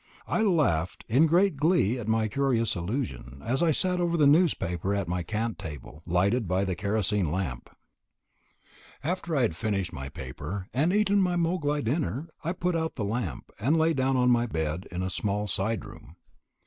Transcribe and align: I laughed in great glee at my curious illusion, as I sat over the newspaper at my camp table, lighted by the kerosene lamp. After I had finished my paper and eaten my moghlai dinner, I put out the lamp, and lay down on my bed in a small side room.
I 0.25 0.41
laughed 0.41 1.05
in 1.07 1.27
great 1.27 1.57
glee 1.57 1.99
at 1.99 2.07
my 2.07 2.27
curious 2.27 2.75
illusion, 2.75 3.39
as 3.45 3.61
I 3.61 3.69
sat 3.69 3.99
over 4.01 4.17
the 4.17 4.25
newspaper 4.25 4.95
at 4.95 5.07
my 5.07 5.21
camp 5.21 5.59
table, 5.59 6.01
lighted 6.07 6.47
by 6.47 6.65
the 6.65 6.73
kerosene 6.73 7.31
lamp. 7.31 7.69
After 9.03 9.35
I 9.35 9.43
had 9.43 9.55
finished 9.55 9.93
my 9.93 10.09
paper 10.09 10.67
and 10.73 10.91
eaten 10.91 11.21
my 11.21 11.35
moghlai 11.35 11.81
dinner, 11.83 12.29
I 12.43 12.51
put 12.53 12.75
out 12.75 12.95
the 12.95 13.03
lamp, 13.05 13.51
and 13.59 13.77
lay 13.77 13.93
down 13.93 14.17
on 14.17 14.31
my 14.31 14.47
bed 14.47 14.87
in 14.91 15.03
a 15.03 15.11
small 15.11 15.45
side 15.45 15.85
room. 15.85 16.15